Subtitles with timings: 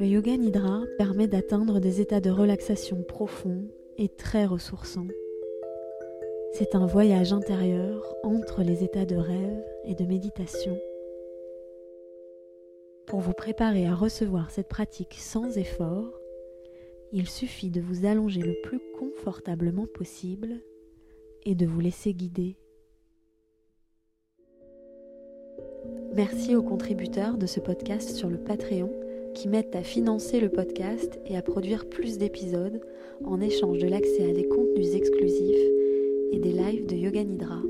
[0.00, 3.68] Le yoga nidra permet d'atteindre des états de relaxation profonds
[3.98, 5.08] et très ressourçants.
[6.54, 10.74] C'est un voyage intérieur entre les états de rêve et de méditation.
[13.06, 16.18] Pour vous préparer à recevoir cette pratique sans effort,
[17.12, 20.62] il suffit de vous allonger le plus confortablement possible
[21.44, 22.56] et de vous laisser guider.
[26.14, 28.99] Merci aux contributeurs de ce podcast sur le Patreon
[29.40, 32.78] qui m'aident à financer le podcast et à produire plus d'épisodes
[33.24, 35.56] en échange de l'accès à des contenus exclusifs
[36.32, 37.62] et des lives de Yoga Nidra.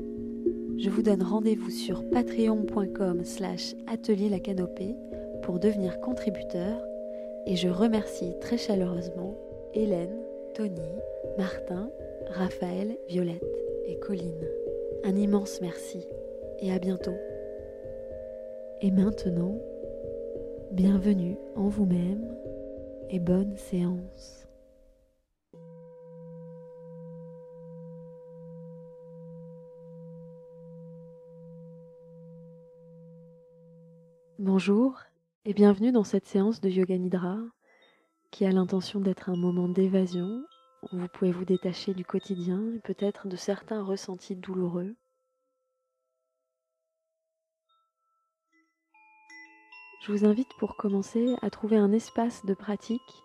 [0.77, 4.97] Je vous donne rendez-vous sur patreon.com slash atelier la canopée
[5.43, 6.77] pour devenir contributeur
[7.47, 9.37] et je remercie très chaleureusement
[9.73, 10.19] Hélène,
[10.53, 10.91] Tony,
[11.37, 11.89] Martin,
[12.31, 13.47] Raphaël, Violette
[13.87, 14.45] et Colline.
[15.05, 16.05] Un immense merci
[16.59, 17.15] et à bientôt.
[18.81, 19.57] Et maintenant,
[20.71, 22.33] bienvenue en vous-même
[23.09, 24.47] et bonne séance.
[34.39, 34.97] Bonjour
[35.43, 37.37] et bienvenue dans cette séance de Yoga Nidra
[38.31, 40.45] qui a l'intention d'être un moment d'évasion
[40.83, 44.95] où vous pouvez vous détacher du quotidien et peut-être de certains ressentis douloureux.
[50.01, 53.23] Je vous invite pour commencer à trouver un espace de pratique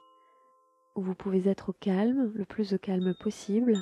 [0.95, 3.79] où vous pouvez être au calme, le plus au calme possible.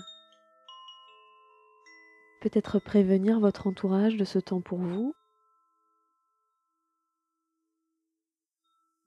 [2.40, 5.12] Peut-être prévenir votre entourage de ce temps pour vous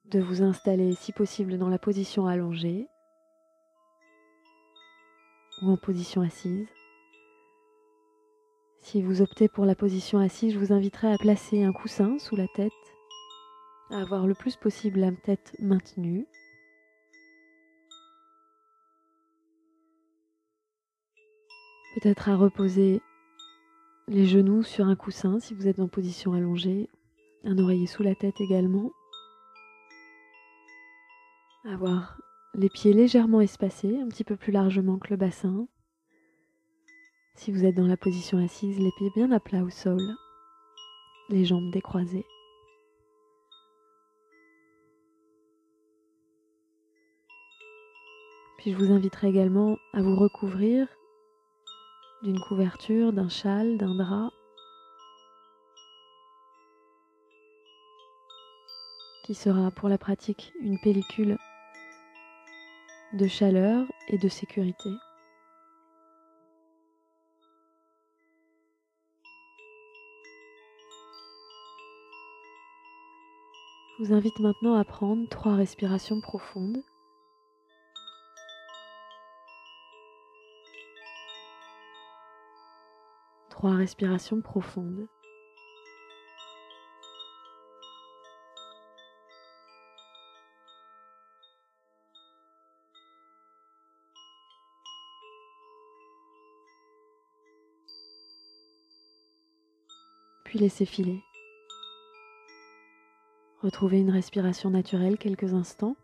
[0.04, 2.88] de vous installer si possible dans la position allongée
[5.62, 6.68] ou en position assise.
[8.80, 12.36] Si vous optez pour la position assise, je vous inviterai à placer un coussin sous
[12.36, 12.72] la tête,
[13.90, 16.26] avoir le plus possible la tête maintenue.
[21.94, 23.00] Peut-être à reposer
[24.06, 26.88] les genoux sur un coussin si vous êtes en position allongée,
[27.44, 28.92] un oreiller sous la tête également.
[31.64, 32.18] Avoir
[32.54, 35.66] les pieds légèrement espacés, un petit peu plus largement que le bassin.
[37.34, 40.00] Si vous êtes dans la position assise, les pieds bien à plat au sol,
[41.28, 42.26] les jambes décroisées.
[48.68, 50.86] Je vous inviterai également à vous recouvrir
[52.22, 54.30] d'une couverture, d'un châle, d'un drap
[59.24, 61.38] qui sera pour la pratique une pellicule
[63.14, 64.90] de chaleur et de sécurité.
[73.98, 76.82] Je vous invite maintenant à prendre trois respirations profondes.
[83.58, 85.08] Trois respirations profondes.
[100.44, 101.20] puis laissez filer.
[103.60, 105.96] Retrouvez une respiration naturelle quelques instants.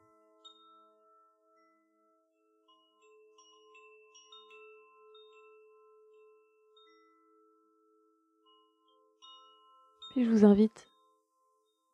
[10.17, 10.87] Je vous invite,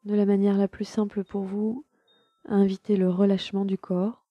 [0.04, 1.86] de la manière la plus simple pour vous,
[2.44, 4.26] à inviter le relâchement du corps.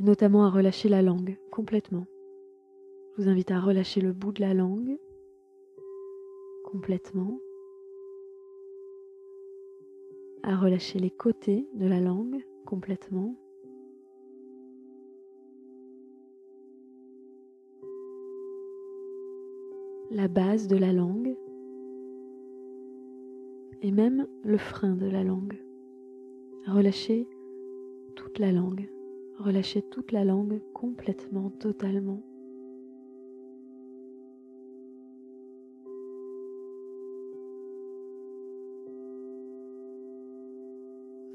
[0.00, 2.04] Notamment à relâcher la langue complètement.
[3.16, 4.98] Je vous invite à relâcher le bout de la langue
[6.66, 7.38] complètement,
[10.42, 13.34] à relâcher les côtés de la langue complètement.
[20.14, 21.36] La base de la langue
[23.82, 25.60] et même le frein de la langue.
[26.66, 27.28] Relâchez
[28.14, 28.88] toute la langue,
[29.38, 32.22] relâchez toute la langue complètement, totalement.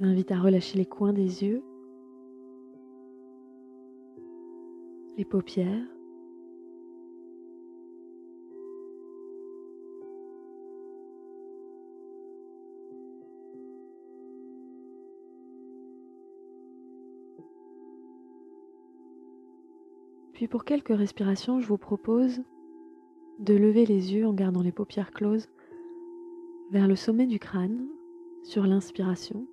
[0.02, 1.62] invite à relâcher les coins des yeux,
[5.18, 5.99] les paupières.
[20.40, 22.44] Puis pour quelques respirations, je vous propose
[23.40, 25.50] de lever les yeux en gardant les paupières closes
[26.72, 27.90] vers le sommet du crâne
[28.44, 29.46] sur l'inspiration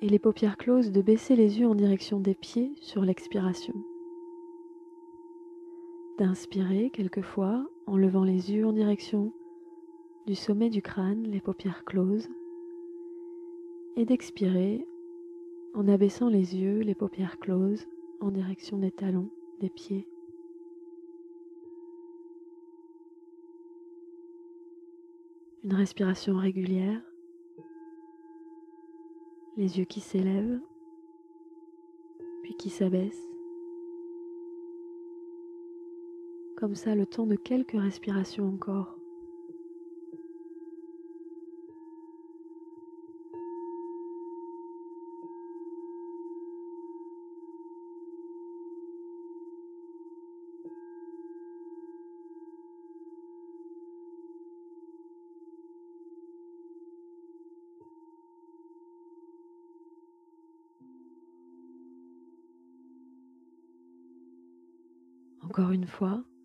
[0.00, 3.74] et les paupières closes de baisser les yeux en direction des pieds sur l'expiration.
[6.18, 9.32] D'inspirer quelquefois en levant les yeux en direction
[10.28, 12.28] du sommet du crâne, les paupières closes,
[13.96, 14.86] et d'expirer
[15.74, 17.86] en abaissant les yeux, les paupières closes,
[18.20, 19.30] en direction des talons,
[19.60, 20.06] des pieds.
[25.64, 27.00] Une respiration régulière,
[29.56, 30.60] les yeux qui s'élèvent,
[32.42, 33.28] puis qui s'abaissent.
[36.56, 39.01] Comme ça, le temps de quelques respirations encore.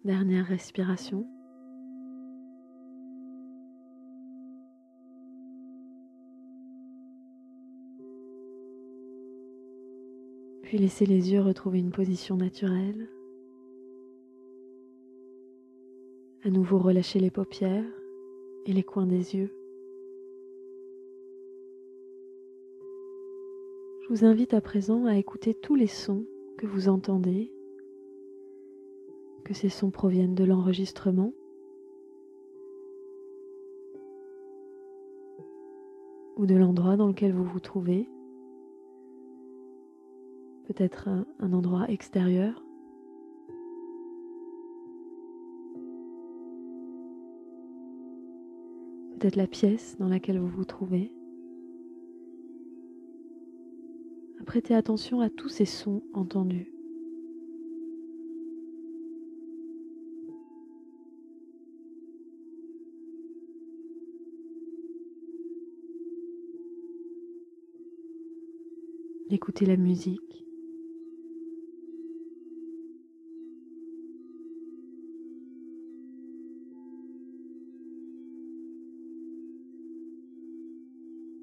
[0.03, 1.25] Dernière respiration.
[10.63, 13.09] Puis laissez les yeux retrouver une position naturelle.
[16.44, 17.85] À nouveau relâchez les paupières
[18.65, 19.51] et les coins des yeux.
[24.03, 26.25] Je vous invite à présent à écouter tous les sons
[26.57, 27.51] que vous entendez
[29.47, 31.31] que ces sons proviennent de l'enregistrement.
[36.35, 38.07] ou de l'endroit dans lequel vous vous trouvez,
[40.65, 42.63] peut-être un, endroit extérieur.
[49.13, 51.11] Peut-être la pièce dans laquelle vous vous trouvez.
[54.45, 56.76] Prêtez attention à tous ces sons entendus.
[69.29, 70.45] Écoutez la musique.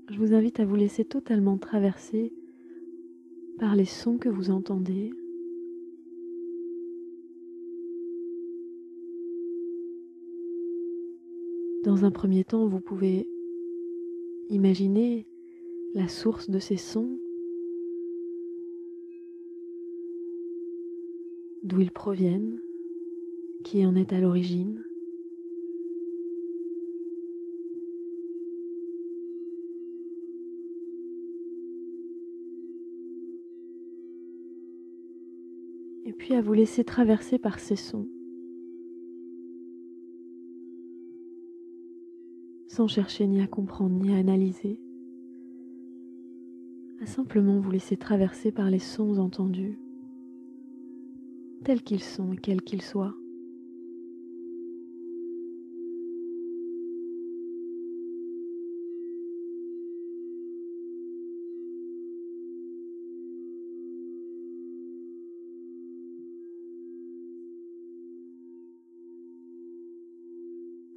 [0.09, 2.33] Je vous invite à vous laisser totalement traverser
[3.59, 5.13] par les sons que vous entendez.
[11.83, 13.29] Dans un premier temps, vous pouvez
[14.49, 15.27] imaginer
[15.93, 17.19] la source de ces sons
[21.65, 22.61] d'où ils proviennent,
[23.65, 24.85] qui en est à l'origine.
[36.05, 38.07] Et puis à vous laisser traverser par ces sons,
[42.69, 44.79] sans chercher ni à comprendre ni à analyser,
[47.01, 49.79] à simplement vous laisser traverser par les sons entendus
[51.65, 53.15] tels qu'ils sont et quels qu'ils soient.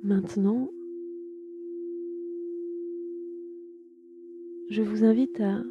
[0.04, 0.70] Maintenant,
[4.70, 5.64] je vous invite à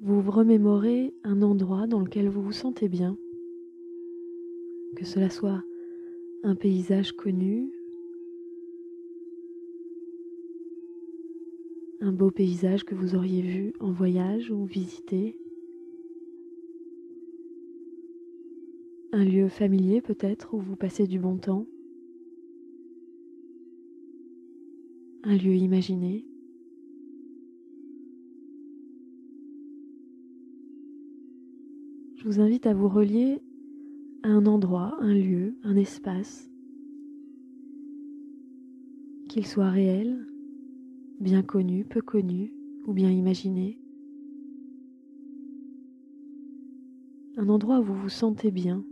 [0.00, 3.16] vous remémorer un endroit dans lequel vous vous sentez bien
[4.96, 5.62] que cela soit
[6.42, 7.72] un paysage connu,
[12.00, 15.36] un beau paysage que vous auriez vu en voyage ou visité,
[19.12, 21.66] un lieu familier peut-être où vous passez du bon temps,
[25.22, 26.26] un lieu imaginé.
[32.16, 33.40] Je vous invite à vous relier
[34.24, 36.50] un endroit, un lieu, un espace,
[39.28, 40.26] qu'il soit réel,
[41.20, 42.52] bien connu, peu connu
[42.86, 43.78] ou bien imaginé.
[47.36, 48.84] Un endroit où vous vous sentez bien.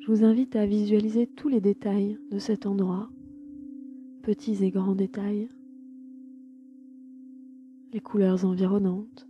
[0.00, 3.10] Je vous invite à visualiser tous les détails de cet endroit,
[4.22, 5.48] petits et grands détails,
[7.92, 9.26] les couleurs environnantes,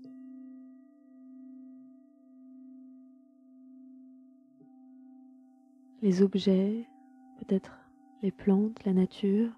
[6.07, 6.89] les objets,
[7.37, 7.81] peut-être
[8.23, 9.51] les plantes, la nature,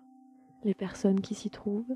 [0.65, 1.95] les personnes qui s'y trouvent,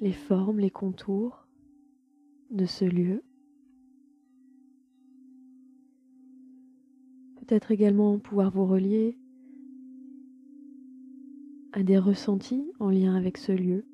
[0.00, 1.46] les formes, les contours
[2.50, 3.22] de ce lieu.
[7.36, 9.16] Peut-être également pouvoir vous relier
[11.70, 13.84] à des ressentis en lien avec ce lieu.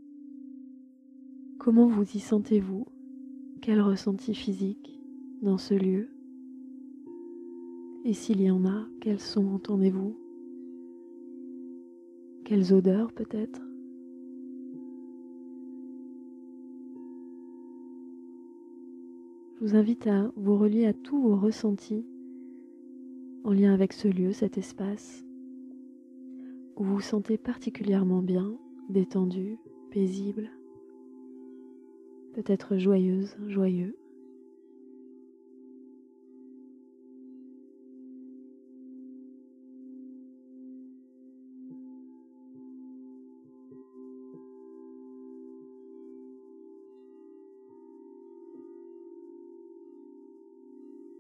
[1.59, 2.87] Comment vous y sentez-vous?
[3.61, 4.98] Quel ressenti physique?
[5.43, 6.09] Dans ce lieu.
[8.05, 10.17] Et s'il y en a, quels sons entendez-vous?
[12.45, 13.61] Quelles odeurs peut-être?
[19.57, 22.07] Je vous invite à vous relier à tous vos ressentis
[23.45, 25.25] en lien avec ce lieu, cet espace,
[26.77, 28.57] où vous vous sentez particulièrement bien,
[28.89, 29.59] détendu,
[29.91, 30.51] paisible
[32.39, 33.97] peut-être joyeuse, joyeux.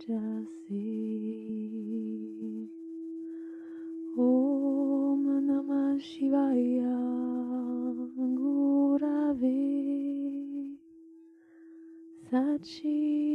[4.18, 6.98] Om Namah Shivaya
[8.34, 9.62] Gurave
[12.26, 13.25] Sachidananda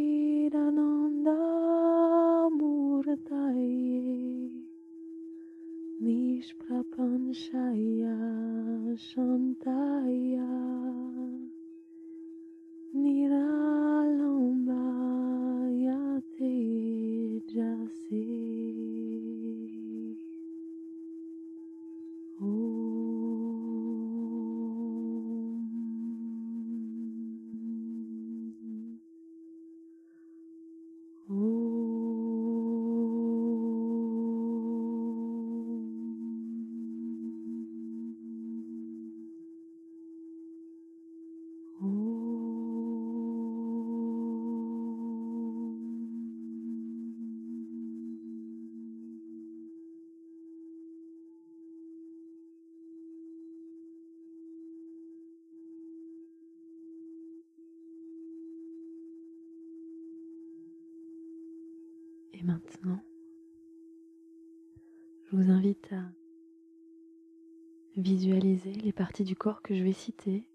[68.01, 70.48] visualiser les parties du corps que je vais citer.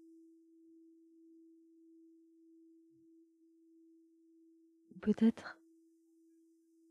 [5.01, 5.57] Peut-être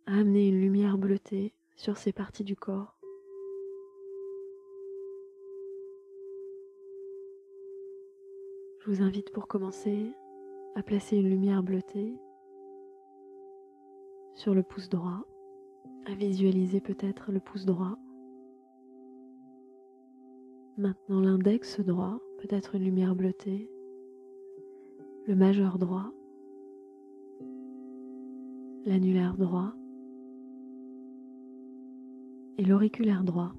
[0.07, 2.99] amener une lumière bleutée sur ces parties du corps.
[8.81, 10.13] Je vous invite pour commencer
[10.77, 12.15] à placer une lumière bleutée
[14.35, 15.27] sur le pouce droit,
[16.07, 17.99] à visualiser peut-être le pouce droit.
[20.79, 23.71] Maintenant l'index droit, peut-être une lumière bleutée.
[25.27, 26.13] le majeur droit,
[28.85, 29.73] l'annulaire droit.
[32.59, 33.55] Et l'auriculaire droit.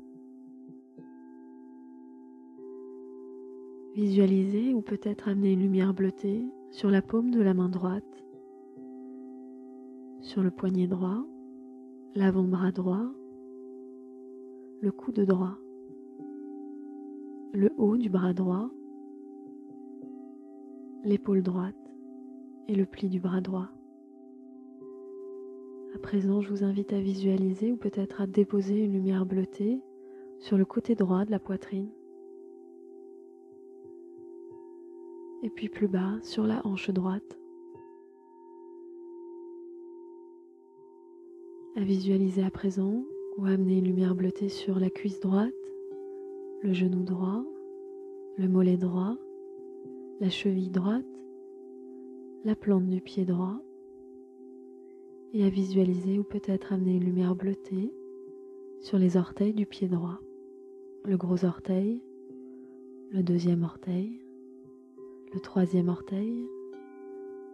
[3.95, 8.23] Visualisez ou peut-être amener une lumière bleutée sur la paume de la main droite,
[10.21, 11.25] sur le poignet droit,
[12.13, 13.05] l'avant-bras droit,
[14.81, 15.57] le coude droit,
[17.53, 18.69] le haut du bras droit,
[21.03, 21.75] l'épaule droite
[22.67, 23.69] et le pli du bras droit.
[25.95, 29.81] À présent, je vous invite à visualiser ou peut-être à déposer une lumière bleutée
[30.39, 31.89] sur le côté droit de la poitrine.
[35.43, 37.39] Et puis plus bas sur la hanche droite.
[41.75, 43.03] À visualiser à présent
[43.37, 45.53] ou amener une lumière bleutée sur la cuisse droite,
[46.61, 47.43] le genou droit,
[48.37, 49.15] le mollet droit,
[50.19, 51.05] la cheville droite,
[52.43, 53.59] la plante du pied droit
[55.33, 57.93] et à visualiser ou peut-être amener une lumière bleutée
[58.79, 60.19] sur les orteils du pied droit,
[61.05, 62.01] le gros orteil,
[63.11, 64.19] le deuxième orteil,
[65.33, 66.47] le troisième orteil,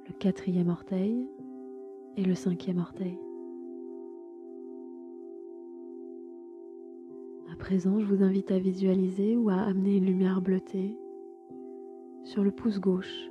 [0.08, 1.28] le quatrième orteil
[2.16, 3.18] et le cinquième orteil.
[7.54, 10.98] À présent, je vous invite à visualiser ou à amener une lumière bleutée
[12.24, 13.30] sur le pouce gauche,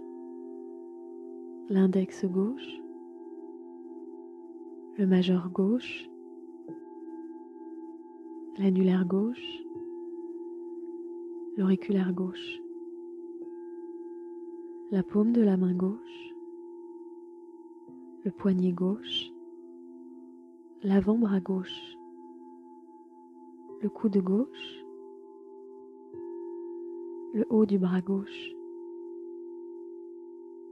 [1.69, 2.81] l'index gauche,
[4.97, 6.09] le majeur gauche,
[8.59, 9.65] l'annulaire gauche,
[11.57, 12.61] l'auriculaire gauche,
[14.93, 16.35] la paume de la main gauche,
[18.25, 19.33] le poignet gauche,
[20.85, 21.97] l'avant-bras gauche,
[23.83, 24.85] le coude gauche,
[27.35, 28.55] le haut du bras gauche,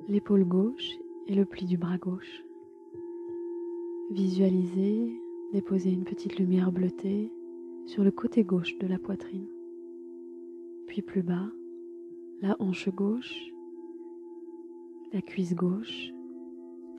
[0.09, 0.92] l'épaule gauche
[1.27, 2.44] et le pli du bras gauche.
[4.12, 5.20] Visualisez
[5.53, 7.33] déposer une petite lumière bleutée
[7.87, 9.49] sur le côté gauche de la poitrine.
[10.87, 11.51] Puis plus bas,
[12.42, 13.53] la hanche gauche,
[15.12, 16.12] la cuisse gauche,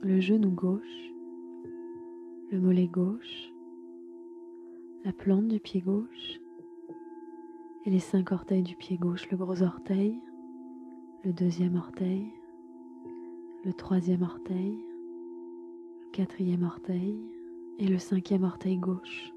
[0.02, 1.12] le genou gauche,
[2.50, 3.51] le mollet gauche,
[5.04, 6.40] la plante du pied gauche
[7.84, 10.20] et les cinq orteils du pied gauche, le gros orteil,
[11.24, 12.26] le deuxième orteil,
[13.64, 14.78] le troisième orteil,
[16.04, 17.18] le quatrième orteil
[17.80, 19.32] et le cinquième orteil gauche.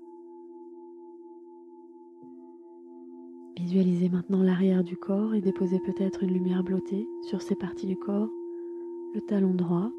[3.57, 7.97] Visualisez maintenant l'arrière du corps et déposez peut-être une lumière blottée sur ces parties du
[7.97, 8.29] corps,
[9.15, 9.89] le talon droit,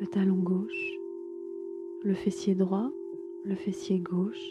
[0.00, 0.96] le talon gauche,
[2.02, 2.90] le fessier droit,
[3.44, 4.50] le fessier gauche,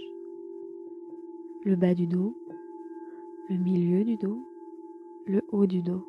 [1.64, 2.36] le bas du dos,
[3.50, 4.40] le milieu du dos,
[5.28, 6.04] le haut du dos.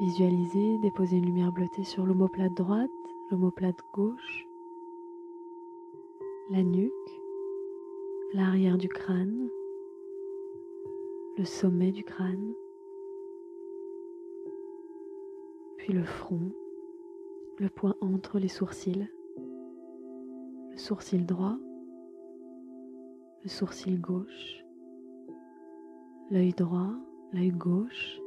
[0.00, 2.90] Visualisez déposer une lumière bleutée sur l'omoplate droite,
[3.30, 4.46] l'omoplate gauche,
[6.50, 6.92] la nuque,
[8.32, 9.50] l'arrière du crâne,
[11.36, 12.54] le sommet du crâne,
[15.76, 16.50] puis le front,
[17.58, 19.08] le point entre les sourcils,
[20.78, 21.56] sourcil droit,
[23.42, 24.64] le sourcil gauche,
[26.30, 26.92] l'œil droit,
[27.32, 28.20] l'œil gauche,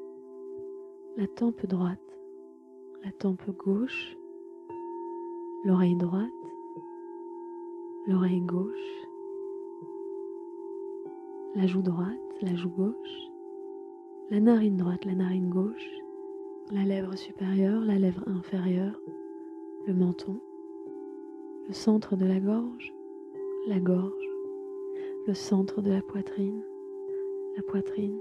[1.16, 2.20] la tempe droite,
[3.06, 4.18] la tempe gauche,
[5.64, 6.28] l'oreille droite,
[8.08, 9.08] l'oreille gauche,
[11.56, 13.32] la joue droite, la joue gauche,
[14.30, 15.90] la narine droite, la narine gauche,
[16.70, 19.00] la lèvre supérieure, la lèvre inférieure,
[19.88, 20.42] le menton,
[21.68, 22.94] le centre de la gorge,
[23.68, 24.30] la gorge,
[25.28, 26.64] le centre de la poitrine,
[27.56, 28.20] la poitrine,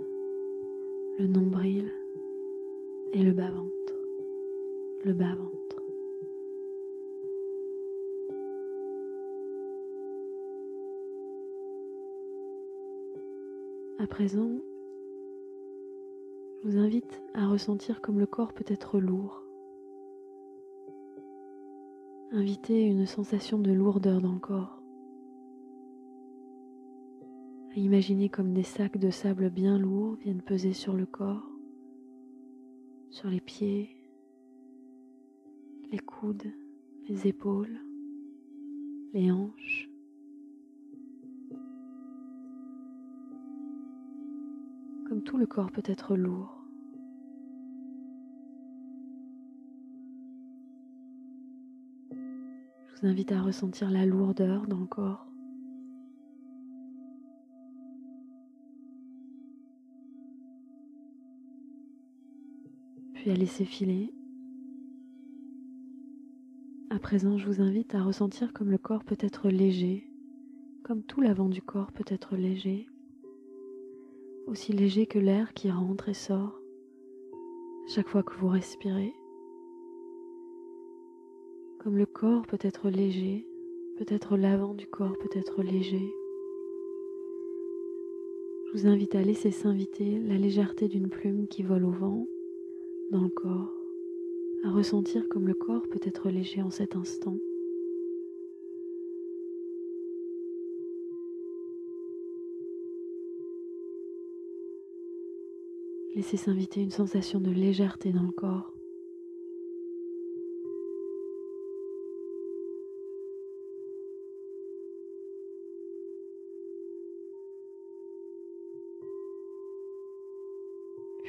[1.18, 1.90] le nombril,
[3.12, 3.94] et le bas-ventre,
[5.04, 5.82] le bas-ventre.
[13.98, 14.50] À présent,
[16.62, 19.44] je vous invite à ressentir comme le corps peut être lourd.
[22.32, 24.82] Invitez une sensation de lourdeur dans le corps.
[27.72, 31.50] À imaginer comme des sacs de sable bien lourds viennent peser sur le corps
[33.10, 33.90] sur les pieds,
[35.90, 36.52] les coudes,
[37.08, 37.80] les épaules,
[39.12, 39.88] les hanches.
[45.08, 46.59] Comme tout le corps peut être lourd.
[53.06, 55.30] Invite à ressentir la lourdeur dans le corps.
[63.20, 64.14] puis à laisser filer.
[66.88, 70.10] À présent, je vous invite à ressentir comme le corps peut être léger,
[70.82, 72.88] comme tout l'avant du corps peut être léger,
[74.46, 76.58] aussi léger que l'air qui rentre et sort
[77.88, 79.14] chaque fois que vous respirez.
[81.82, 83.46] Comme le corps peut être léger,
[83.96, 86.12] peut-être l'avant du corps peut être léger.
[88.66, 92.26] Je vous invite à laisser s'inviter la légèreté d'une plume qui vole au vent
[93.10, 93.74] dans le corps,
[94.62, 97.38] à ressentir comme le corps peut être léger en cet instant.
[106.14, 108.79] Laissez s'inviter une sensation de légèreté dans le corps.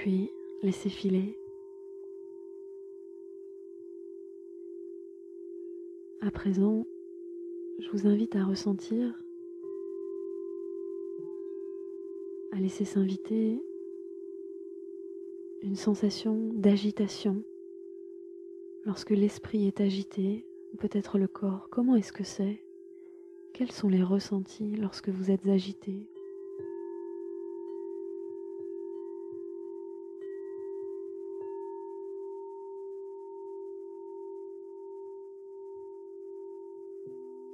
[0.01, 0.31] Puis
[0.63, 1.37] laissez filer.
[6.21, 6.87] À présent,
[7.77, 9.13] je vous invite à ressentir,
[12.51, 13.61] à laisser s'inviter
[15.61, 17.43] une sensation d'agitation.
[18.85, 20.47] Lorsque l'esprit est agité,
[20.79, 22.63] peut-être le corps, comment est-ce que c'est?
[23.53, 26.07] Quels sont les ressentis lorsque vous êtes agité?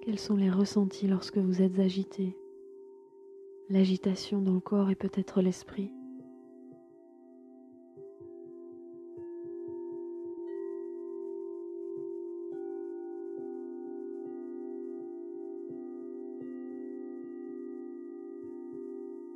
[0.07, 2.33] Quels sont les ressentis lorsque vous êtes agité?
[3.69, 5.91] L'agitation dans le corps et peut-être l'esprit.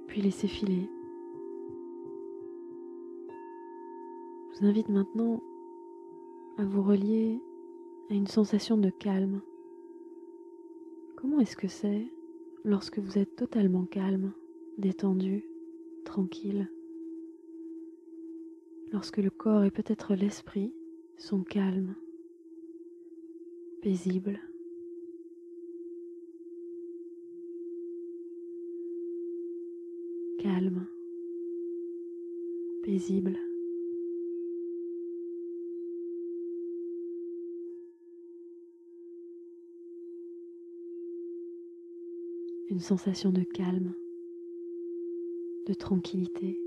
[0.08, 0.90] Puis laissez filer.
[4.54, 5.44] Je vous invite maintenant
[6.58, 7.42] à vous relier
[8.10, 9.42] à une sensation de calme
[11.22, 12.08] Comment est-ce que c'est
[12.64, 14.34] lorsque vous êtes totalement calme,
[14.80, 15.46] détendu,
[16.04, 16.68] tranquille?
[18.92, 20.74] Lorsque le corps et peut-être l'esprit
[21.18, 21.96] sont calmes,
[23.84, 24.40] paisibles?
[30.40, 30.88] Calme,
[32.82, 33.38] paisible.
[42.72, 43.94] Une sensation de calme,
[45.66, 46.62] de tranquillité.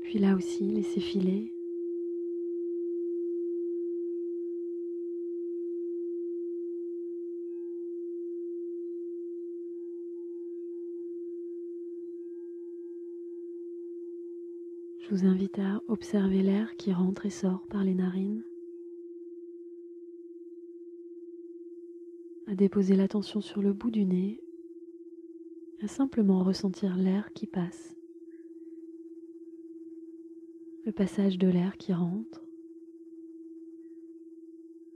[0.00, 1.54] Puis là aussi, laissez filer.
[14.98, 18.44] Je vous invite à observer l'air qui rentre et sort par les narines.
[22.50, 24.42] À déposer l'attention sur le bout du nez,
[25.82, 27.96] à simplement ressentir l'air qui passe,
[30.84, 32.44] le passage de l'air qui rentre,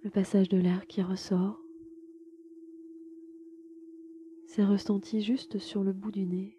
[0.03, 1.62] le passage de l'air qui ressort.
[4.47, 6.59] C'est ressenti juste sur le bout du nez.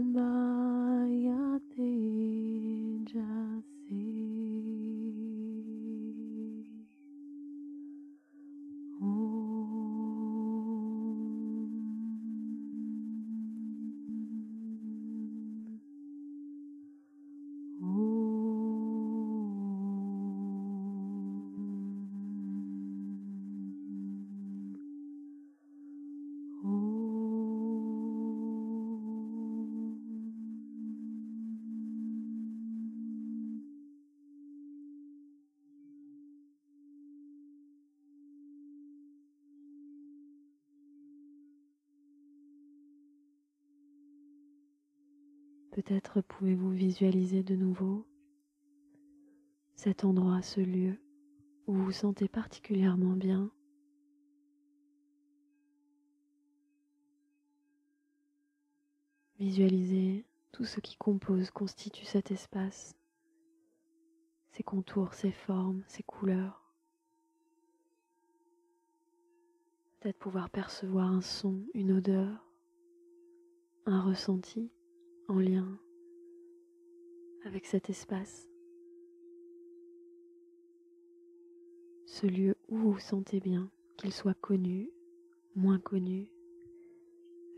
[45.90, 48.06] Peut-être pouvez-vous visualiser de nouveau
[49.74, 50.96] cet endroit, ce lieu
[51.66, 53.50] où vous vous sentez particulièrement bien?
[59.40, 62.94] Visualisez tout ce qui compose, constitue cet espace,
[64.52, 66.72] ses contours, ses formes, ses couleurs.
[69.98, 72.46] Peut-être pouvoir percevoir un son, une odeur,
[73.86, 74.70] un ressenti
[75.30, 75.78] en lien
[77.44, 78.50] avec cet espace,
[82.04, 84.90] ce lieu où vous sentez bien, qu'il soit connu,
[85.54, 86.28] moins connu,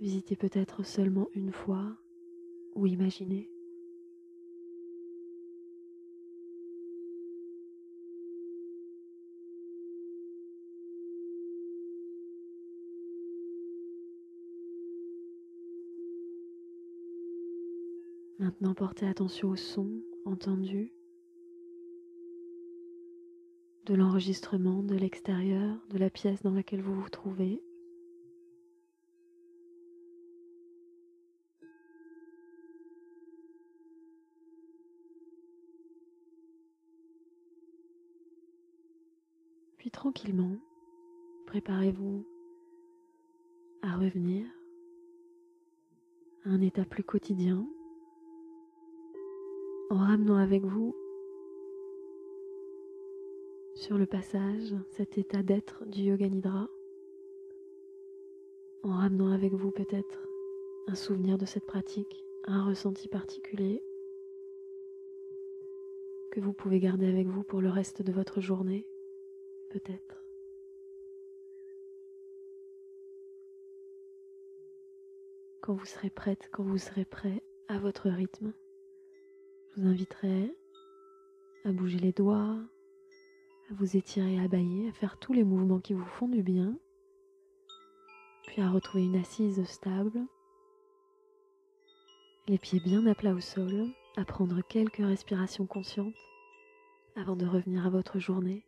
[0.00, 1.96] visitez peut-être seulement une fois
[2.74, 3.51] ou imaginez.
[18.38, 19.88] Maintenant, portez attention au son
[20.24, 20.92] entendu
[23.86, 27.62] de l'enregistrement de l'extérieur, de la pièce dans laquelle vous vous trouvez.
[39.78, 40.56] Puis tranquillement,
[41.46, 42.24] préparez-vous
[43.82, 44.46] à revenir
[46.44, 47.66] à un état plus quotidien
[49.92, 50.96] en ramenant avec vous
[53.74, 56.70] sur le passage cet état d'être du yoga nidra,
[58.84, 60.26] en ramenant avec vous peut-être
[60.86, 63.84] un souvenir de cette pratique, un ressenti particulier
[66.30, 68.86] que vous pouvez garder avec vous pour le reste de votre journée,
[69.68, 70.24] peut-être.
[75.60, 78.54] Quand vous serez prête, quand vous serez prêt à votre rythme,
[79.74, 80.54] je vous inviterai
[81.64, 82.58] à bouger les doigts,
[83.70, 86.76] à vous étirer, à bailler, à faire tous les mouvements qui vous font du bien,
[88.46, 90.26] puis à retrouver une assise stable,
[92.48, 96.14] les pieds bien à plat au sol, à prendre quelques respirations conscientes
[97.16, 98.64] avant de revenir à votre journée.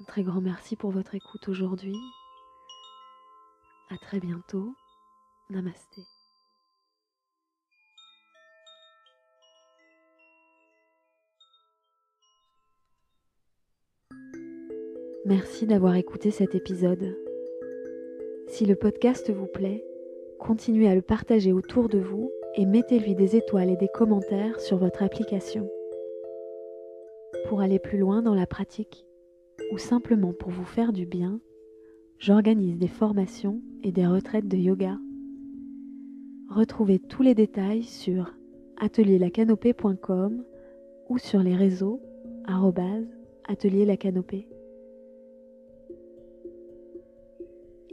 [0.00, 1.96] Un très grand merci pour votre écoute aujourd'hui.
[3.90, 4.74] À très bientôt.
[5.50, 6.02] Namasté.
[15.26, 17.16] Merci d'avoir écouté cet épisode.
[18.46, 19.82] Si le podcast vous plaît,
[20.38, 24.76] continuez à le partager autour de vous et mettez-lui des étoiles et des commentaires sur
[24.76, 25.66] votre application.
[27.48, 29.06] Pour aller plus loin dans la pratique
[29.72, 31.40] ou simplement pour vous faire du bien,
[32.18, 34.98] j'organise des formations et des retraites de yoga.
[36.50, 38.34] Retrouvez tous les détails sur
[38.76, 40.44] atelierlacanopée.com
[41.08, 42.02] ou sur les réseaux
[43.48, 44.46] atelierlacanopée.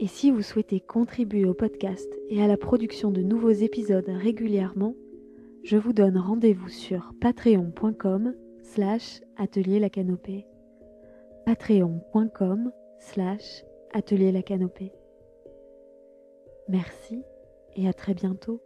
[0.02, 4.96] Et si vous souhaitez contribuer au podcast et à la production de nouveaux épisodes régulièrement,
[5.62, 8.34] je vous donne rendez-vous sur patreon.com
[8.64, 10.44] slash atelier la canopée.
[11.46, 13.62] patreon.com slash
[13.92, 14.90] atelier la canopée.
[16.68, 17.22] Merci
[17.76, 18.60] et à très bientôt.